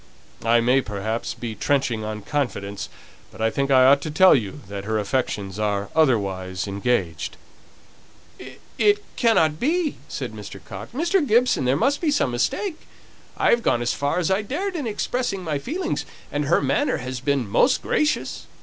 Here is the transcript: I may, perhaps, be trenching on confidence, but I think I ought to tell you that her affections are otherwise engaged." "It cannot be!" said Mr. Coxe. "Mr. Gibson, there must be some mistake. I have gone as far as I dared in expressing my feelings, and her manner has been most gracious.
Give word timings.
I 0.43 0.61
may, 0.61 0.81
perhaps, 0.81 1.35
be 1.35 1.53
trenching 1.53 2.03
on 2.03 2.23
confidence, 2.23 2.89
but 3.31 3.39
I 3.39 3.51
think 3.51 3.69
I 3.69 3.85
ought 3.85 4.01
to 4.01 4.09
tell 4.09 4.33
you 4.33 4.61
that 4.67 4.83
her 4.85 4.97
affections 4.97 5.59
are 5.59 5.91
otherwise 5.95 6.65
engaged." 6.67 7.37
"It 8.79 9.03
cannot 9.15 9.59
be!" 9.59 9.97
said 10.07 10.33
Mr. 10.33 10.59
Coxe. 10.65 10.93
"Mr. 10.93 11.23
Gibson, 11.27 11.65
there 11.65 11.77
must 11.77 12.01
be 12.01 12.09
some 12.09 12.31
mistake. 12.31 12.87
I 13.37 13.51
have 13.51 13.61
gone 13.61 13.83
as 13.83 13.93
far 13.93 14.17
as 14.17 14.31
I 14.31 14.41
dared 14.41 14.75
in 14.75 14.87
expressing 14.87 15.43
my 15.43 15.59
feelings, 15.59 16.03
and 16.31 16.45
her 16.45 16.63
manner 16.63 16.97
has 16.97 17.19
been 17.19 17.47
most 17.47 17.83
gracious. 17.83 18.47